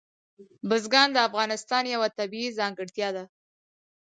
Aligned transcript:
بزګان 0.69 1.09
د 1.13 1.17
افغانستان 1.27 1.83
یوه 1.93 2.07
طبیعي 2.19 2.49
ځانګړتیا 2.59 3.09
ده. 3.15 3.23